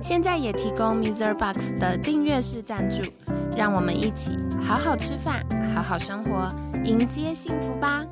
[0.00, 1.34] 现在也提供 Mr.
[1.34, 3.02] Box 的订阅式赞助，
[3.56, 5.42] 让我们一起好好吃饭，
[5.74, 8.04] 好好生活，迎接幸福吧！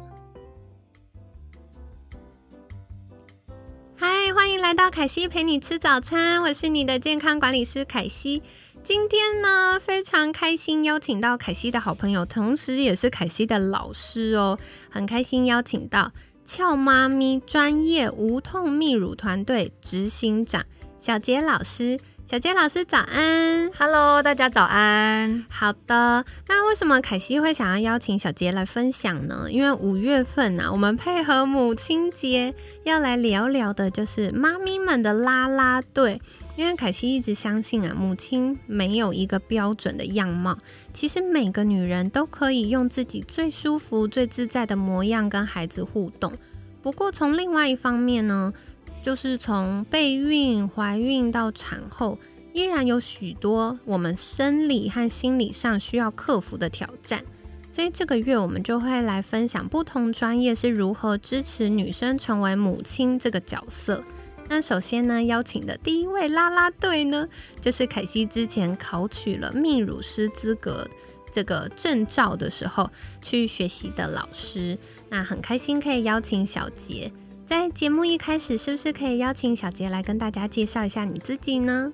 [3.95, 8.43] 嗨，欢迎来到凯西陪你吃早餐，我是你的健康管理师凯西。
[8.83, 14.59] 今天呢，非常开心邀请到凯西的好朋友，同时也是凯西的老师哦，
[14.91, 16.13] 很开心邀请到
[16.45, 20.65] 俏妈咪专业无痛泌乳团队执行长
[21.03, 21.99] 小杰老师。
[22.25, 25.45] 小杰老师早安，Hello，大家早安。
[25.49, 29.49] 好的，那为什么凯西会想要邀请小杰来分享呢？
[29.51, 36.23] 因为五月份啊，我们配合母亲节要来聊聊的，就是妈咪们的啦啦队。
[36.55, 40.57] 因为凯西一直相信啊，母亲没有一个标准的样貌，
[40.95, 46.33] 其实每个女人都可以用自己最舒服、最自在的模样跟孩子互动。
[46.81, 48.53] 不过从另外一方面呢？
[49.03, 52.19] 就是从备孕、怀孕到产后，
[52.53, 57.25] 依然有许多我们生理和心理上需要克服的挑战。
[57.71, 64.05] 所以这个月我们就会来分享不同专业是如何支持女生成为母亲这个角色。
[64.49, 67.27] 那首先呢，邀请的第一位啦啦队呢，
[67.61, 70.87] 就是凯西之前考取了泌乳师资格
[71.33, 72.91] 这个证照的时候
[73.23, 74.79] 去学习的老师。
[75.09, 77.11] 那很开心可以邀请小杰。
[77.47, 81.93] 在节目一开始，是不是可以邀请小杰来跟大家介绍一下你自己呢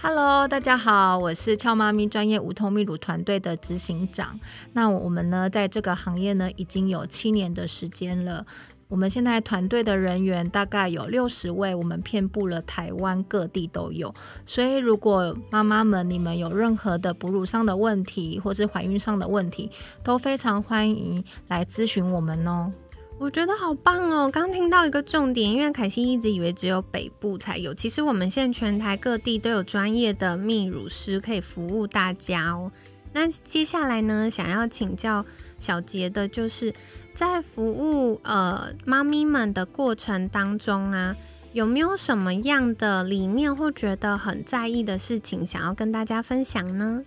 [0.00, 4.38] ？Hello，大家好，我是俏妈咪专业无痛泌乳团队的执行长。
[4.72, 8.46] 那我们呢，在这个行业呢，已经有七年的时间了。
[8.88, 14.12] 我们现在团队的人员大概有六十位，我们遍布了台湾各地都有。
[14.46, 19.70] 所以，如果妈妈们你们有任何的哺乳上的问题，或是怀孕上的问题，
[20.02, 22.72] 都非常欢迎来咨询我们哦。
[23.20, 24.30] 我觉得好棒哦！
[24.30, 32.70] 刚听到一个重点，因为凯西一直以为只有北部才有，其实我们现在全台各地都有专业的泌乳师可以服务大家哦。
[33.12, 35.26] 那接下来呢，想要请教
[35.58, 36.72] 小杰的，就是
[37.12, 41.16] 在服务呃妈咪们的过程当中啊。
[41.52, 47.02] 有没有什么样的理念或觉得很在意的事情想要跟大家分享呢？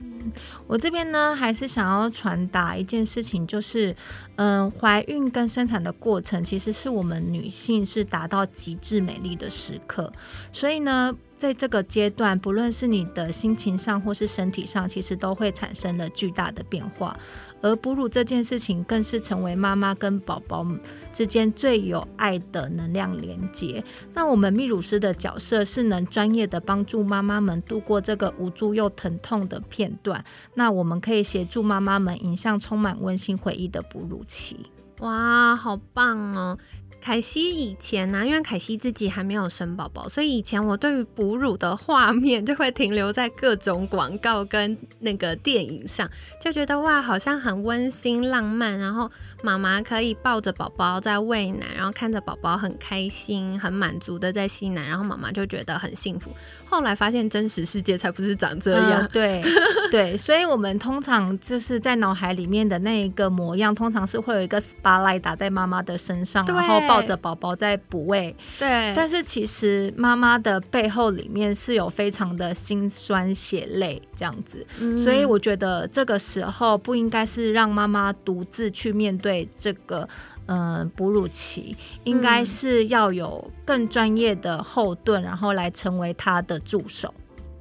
[0.67, 3.95] 我这边呢，还是想要传达一件事情，就是，
[4.35, 10.11] 嗯，怀孕跟生产的过程，其实是我们女性是达到极致美丽的时刻，
[10.51, 11.15] 所以呢。
[11.41, 17.17] 在这个阶段，不论是你的心情上或是身体上，其实都会产生了巨大的变化。
[17.63, 20.63] 而哺乳这件事情，更是成为妈妈跟宝宝
[21.11, 23.83] 之间最有爱的能量连接。
[24.13, 30.23] 那我们泌乳师的角色，是能专业的帮助妈妈们度过这个无助又疼痛的片段。
[30.53, 34.67] 那我们可以协助妈妈们迎向充满温馨回忆的哺乳期。
[34.99, 36.59] 哇，好棒哦！
[37.01, 46.07] 凯西以前呢，因为凯西自己还没有生宝宝，所以以前我对于哺乳的画面就会停留在各种广告跟那个电影上，
[46.39, 49.09] 就觉得哇，好像很温馨浪漫，然后
[49.41, 56.31] 妈妈可以抱着宝宝在喂奶，然后看着宝宝很开心、很满足的在吸奶，然后妈妈就觉得很幸福。
[56.65, 59.41] 后来发现真实世界才不是长这样，对
[59.89, 66.90] 对，所以我们通常就是在脑海里面的那一个模样，通常是会有一个 spotlight 打在妈妈的身上，然后。
[66.91, 74.65] 抱着宝宝在补喂，对，但是其实妈妈的背后里面是有非常的心酸血泪这样子，
[75.01, 80.07] 所以我觉得这个时候不应该是让妈妈独自去面对这个
[80.47, 87.13] 嗯哺乳期，应该是要有更专业的后盾，然后来成为她的助手。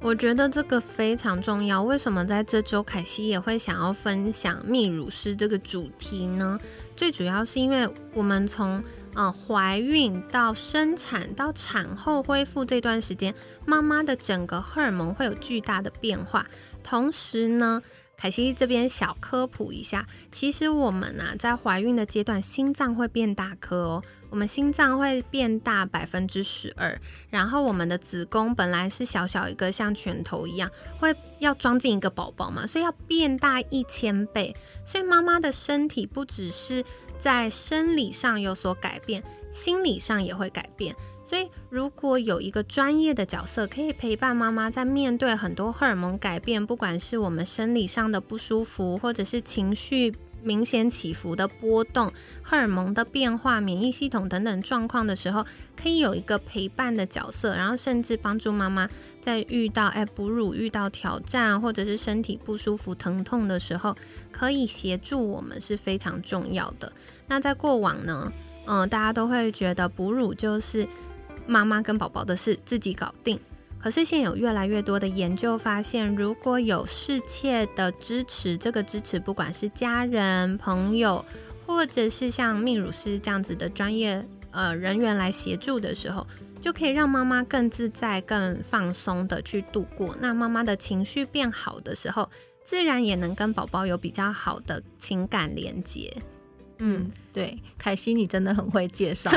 [0.03, 1.83] 我觉得这个非常重要。
[1.83, 6.59] 为什么在这周凯西也会想要分享泌乳师这个主题呢？
[6.95, 8.83] 最主要是因为我们从
[9.13, 13.35] 嗯，怀孕到生产到产后恢复这段时间，
[13.65, 16.47] 妈妈的整个荷尔蒙会有巨大的变化。
[16.81, 17.83] 同时呢，
[18.21, 24.03] 凯西这边小科普一下，其实我们啊在怀孕的阶段，心脏会变大颗哦。
[24.29, 26.95] 我们心脏会变大百分之十二，
[27.31, 30.69] 然后我们的子宫本来是小小一个，像拳头一样，
[30.99, 34.55] 会要装进一个宝宝嘛，所以要变大一千倍。
[34.85, 36.85] 所以妈妈的身体不只是
[37.19, 40.95] 在生理上有所改变，心理上也会改变。
[41.31, 50.13] 所以，如果有一个专业的角色可以陪伴妈妈，在面对很多荷尔蒙改变，不管是我们生理上的不舒服，或者是情绪
[50.43, 52.11] 明显起伏的波动、
[52.43, 55.45] 荷尔蒙的变化、免疫系统等等状况的时候，
[55.81, 58.89] 可以有一个陪伴的角色，然后甚至帮助妈妈
[59.21, 63.95] 在遇到哎哺乳遇到挑战，或者是身体不舒服、疼痛的时候，
[64.33, 66.91] 可以协助我们是非常重要的。
[67.27, 68.33] 那在过往呢，
[68.65, 70.85] 嗯，大家都会觉得哺乳就是。
[71.47, 73.39] 妈妈跟宝宝的事自己搞定。
[73.79, 81.25] 可是现有越来越多的研究发现，如果有适切的支持，这个支持不管是家人、朋友，
[81.65, 86.27] 或者是像泌乳师这样子的专业呃人员来协助的时候，
[86.61, 90.15] 就可以让妈妈更自在、更放松的去度过。
[90.19, 92.29] 那妈妈的情绪变好的时候，
[92.63, 96.21] 自然也能跟宝宝有比较好的情感连接。
[96.83, 99.29] 嗯，对，凯西，你真的很会介绍，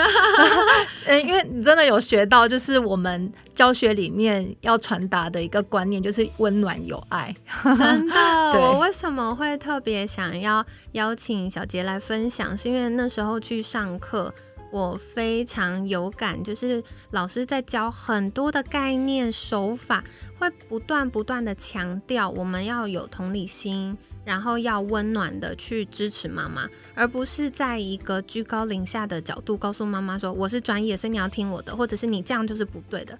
[1.07, 7.35] 嗯， 因为你真的有学到，就是我们教学里面要传达的一个观念，就是温暖有爱。
[7.77, 8.15] 真的，
[8.53, 12.57] 我为什么会特别想要邀请小杰来分享？
[12.57, 14.33] 是因为那时候去上课，
[14.75, 16.83] 我非常有感，就是
[17.13, 20.03] 老师在教很多的概念手法，
[20.37, 23.97] 会不断不断的强调，我们要有同理心。
[24.25, 33.17] 然后要温暖的去支持妈妈，而不是在一个居高临下的角度告诉妈妈说我是专业，所以你要听我的，或者是你这样就是不对的，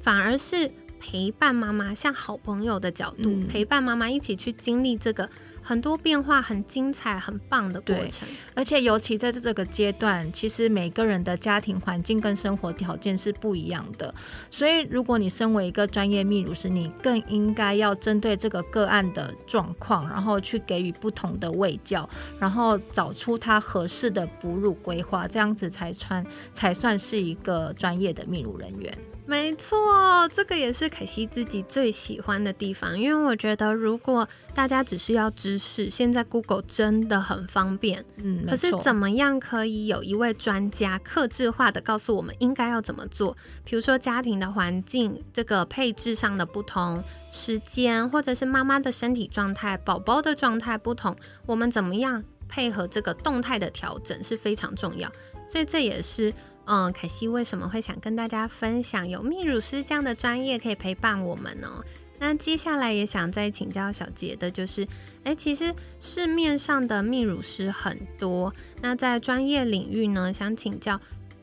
[0.00, 0.70] 反而是。
[1.00, 5.28] 陪伴妈妈，像好朋友的角度陪伴妈妈一起去经历这个
[5.62, 8.28] 很多变化、很精彩、很棒的过程。
[8.54, 14.14] 而且尤其在这个阶段，其实每个人的家庭环境跟生活条件是不一样的。
[14.50, 22.08] 所以，如果你身为一个专业泌乳师，你更应该要针对这个个案的状况，然后去给予不同的喂教，
[22.38, 28.92] 然后找出他合适的哺乳规划，这样子才穿才算是一个专业的泌乳人员。
[29.26, 38.04] 没错，这个也是凯西自己最喜欢的地方，因为我觉得如果大家只是要知识，现在 Google 真的很方便。
[38.16, 43.36] 嗯，可是怎么样可以有一位专家克制化的告诉我们应该要怎么做？
[43.64, 51.14] 比如说家庭的环境、这个配置上的不同、时间，或者是妈妈的身体状态、宝宝的状态不同，
[51.46, 55.08] 我们怎么样配合这个动态的调整是非常重要。
[55.48, 56.34] 所以这也是。
[56.66, 61.82] 嗯，凯西为什么会想跟大家分享有泌乳师这样的专业可以陪伴我们呢？
[62.18, 64.86] 那接下来也想再请教小杰的，就是，
[65.24, 71.00] 哎，其实市面上的泌乳师很多，那在专业领域呢，想请教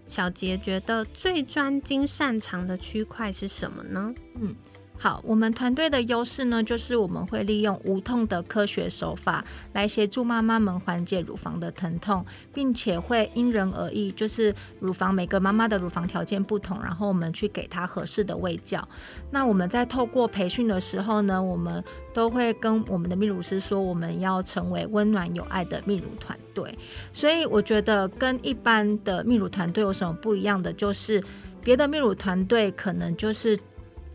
[0.08, 4.14] 小杰，觉得最专精擅长的区块是什么呢？
[4.36, 4.56] 嗯。
[5.00, 18.86] 好，我们团队的优势呢，就是我们会利用无痛的科学手法来协助妈妈们缓解乳房的疼痛，并且会因人而异，就是乳房每个妈妈的乳房条件不同，然后我们去给她合适的喂教。
[19.30, 26.76] 那我们在透过培训的时候呢，我们都会跟我们的泌乳师说，我们要成为温暖有爱的泌乳团队。
[27.14, 31.24] 所以我觉得跟一般的泌乳团队有什么不一样的，就是
[31.62, 33.56] 别的泌乳团队可能就是。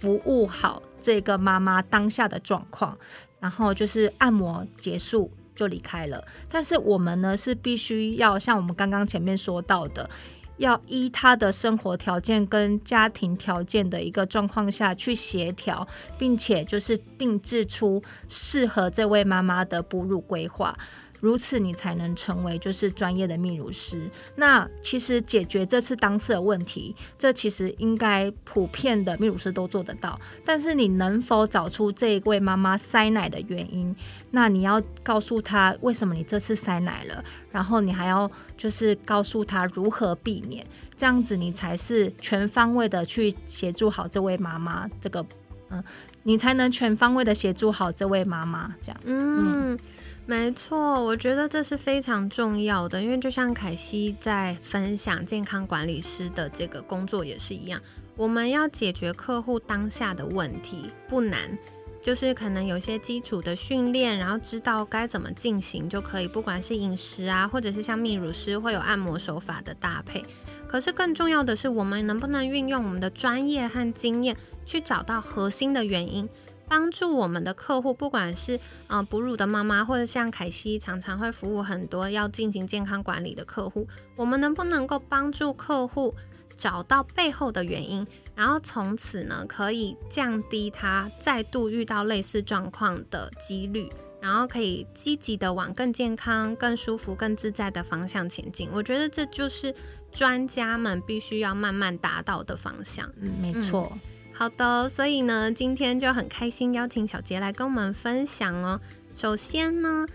[0.02, 2.98] 服务好这个妈妈当下的状况，
[3.38, 6.24] 然后就是按摩结束就离开了。
[6.50, 10.10] 但是我们呢是必须要像我们刚刚前面说到的，
[10.56, 15.86] 要依她的生活条件跟家庭条件的一个状况下去协调，
[16.18, 20.76] 并且就是定制出适合这位妈妈的哺乳规划。
[21.22, 24.10] 如此，你才能成为就是专业的泌乳师。
[24.34, 30.20] 那其实解决这次当次的问题，这其实应该普遍的泌乳师都做得到。
[30.44, 33.94] 但是你能否找出这一位妈妈塞奶的原因？
[34.32, 44.88] 那你要告诉她为什么你这次塞奶了，然后你还要就是告诉她如何避免，这样子你才是全方位的去协助好这位妈妈。
[45.00, 45.24] 这个，
[45.72, 45.82] 嗯，
[46.24, 48.74] 你才能全方位的协助好这位妈妈。
[48.82, 49.78] 这样，嗯。
[50.24, 57.80] 没错，我觉得这是非常重要的，因为就像凯西在分享健康管理师的这个工作也是一样，
[58.16, 61.58] 我们要解决客户当下的问题不难，
[62.00, 70.24] 就是可能有些基础的训练，然后知道该怎么进行就可以，不管是饮食啊，或者是像泌乳师会有按摩手法的搭配，
[70.72, 76.26] 可是更重要的是，我们能不能运用我们的专业和经验去找到核心的原因。
[76.66, 83.86] 帮助我们的客户，不管是呃哺乳的妈妈，或者像凯西常常会服务很多要进行健康管理的客户，
[84.16, 86.14] 我们能不能够帮助客户
[86.56, 93.90] 找到背后的原因，然后从此呢可以降低他再度遇到类似状况的几率，
[94.22, 98.68] 然后可以积极的往更健康、更舒服、更自在的方向前进。
[98.72, 99.74] 我觉得这就是
[100.12, 103.10] 专家们必须要慢慢达到的方向。
[103.20, 103.92] 嗯，没错。
[104.32, 108.80] 好的，所以呢，今天就很开心邀请小杰来跟我们分享哦。
[109.16, 110.06] 首先呢，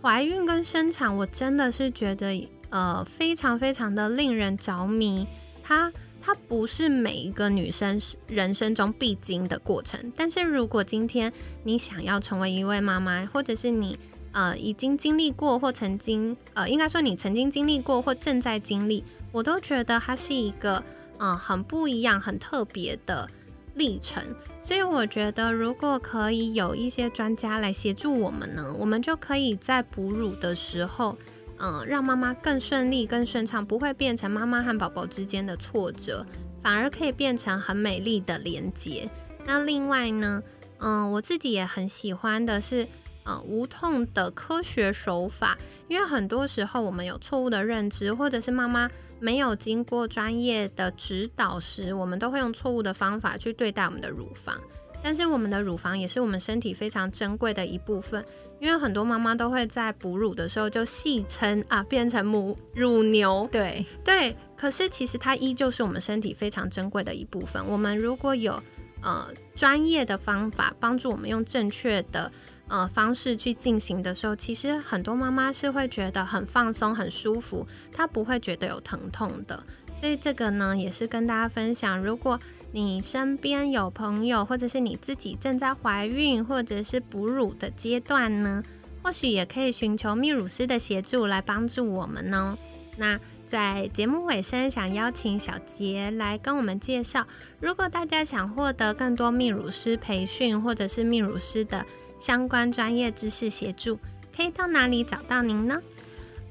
[0.00, 5.26] 怀孕跟生产，我真的是觉得呃非常非常的令人着迷。
[5.62, 5.92] 它
[6.26, 13.96] 它不是每一个女生人生中必经的过程，但是如果今天你想要成为一位妈妈，或者是你
[14.32, 20.82] 呃已经经历过或曾经呃应该说你曾经经历过或正在经历，我都觉得它是一个
[21.18, 23.30] 嗯很不一样、很特别的
[23.74, 24.20] 历程。
[24.64, 31.16] 所以我觉得，如果可以有一些专家来协助我们呢，我们就可以在哺乳的时候。
[31.58, 36.24] 嗯，让妈妈更顺利、更顺畅，不会变成妈妈和宝宝之间的挫折，
[36.60, 39.08] 反而可以变成很美丽的连接。
[39.44, 40.42] 那另外呢，
[40.78, 42.86] 嗯，我自己也很喜欢的是，
[43.24, 45.56] 呃，无痛的科学手法，
[45.88, 54.60] 因为很多时候我们有错误的认知，或者是妈妈没有经过专业的指导时，我们都会用错误的方法去对待我们的乳房。
[55.02, 58.24] 但是我们的乳房也是我们身体非常珍贵的一部分，
[58.58, 63.48] 因为很多妈妈都会在哺乳的时候就戏称啊，变成母乳牛。
[63.52, 67.64] 对对，可是其实它依旧是我们身体非常珍贵的一部分。
[67.68, 68.60] 我们如果有
[69.00, 72.32] 呃专业的方法帮助我们用正确的
[72.66, 79.62] 呃方式去进行的时候，其实很多妈妈是会觉得很放松、很舒服，她不会觉得有疼痛的。
[80.00, 82.40] 所以这个呢，也是跟大家分享，如果。
[82.72, 88.62] 你身边有朋友，或者是你自己正在怀孕或者是哺乳的阶段呢？
[89.02, 92.58] 或许也可以寻求泌乳师的协助来帮助我们哦。
[92.96, 93.18] 那
[93.48, 97.26] 在节目尾声，想邀请小杰来跟我们介绍，
[97.60, 101.86] 如果大家想获得更多泌乳师培训或者是泌乳师的
[102.18, 103.98] 相关专业知识协助，
[104.36, 105.80] 可以到哪里找到您呢？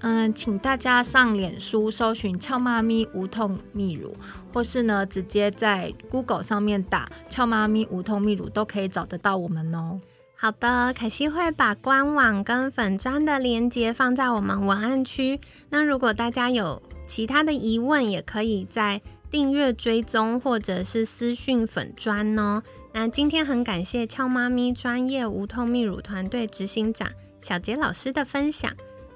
[0.08, 4.16] 嗯，请大家上脸书搜寻“俏妈咪无痛泌乳”，
[4.54, 10.00] 或是呢直接在 Google 上面打“俏妈咪无痛泌乳”，都可以找得到我们哦。
[10.36, 15.40] 好的，凯西会把官网跟粉砖的链接放在我们文案区。
[15.72, 22.62] 那如果大家有其他的疑问，也可以在订阅追踪或者是私讯粉砖哦。
[22.94, 27.10] 那今天很感谢俏妈咪专业无痛泌乳团队执行长
[27.40, 28.72] 小杰老师的分享。